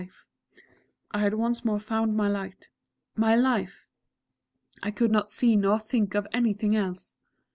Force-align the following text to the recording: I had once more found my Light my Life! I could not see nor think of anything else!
I 1.11 1.19
had 1.19 1.35
once 1.35 1.63
more 1.63 1.79
found 1.79 2.17
my 2.17 2.27
Light 2.27 2.71
my 3.15 3.35
Life! 3.35 3.85
I 4.81 4.89
could 4.89 5.11
not 5.11 5.29
see 5.29 5.55
nor 5.55 5.79
think 5.79 6.15
of 6.15 6.25
anything 6.33 6.75
else! 6.75 7.15